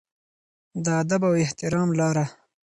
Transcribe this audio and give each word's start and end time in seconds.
د 0.83 0.85
ادب 1.01 1.21
او 1.29 1.33
احترام 1.43 1.89
لاره. 1.99 2.25